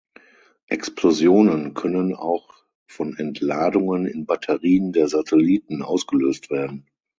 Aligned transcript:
Explosionen 0.67 1.75
können 1.75 2.15
auch 2.15 2.49
von 2.87 3.15
Entladungen 3.17 4.07
in 4.07 4.25
Batterien 4.25 4.93
der 4.93 5.07
Satelliten 5.07 5.83
ausgelöst 5.83 6.49
werden. 6.49 6.87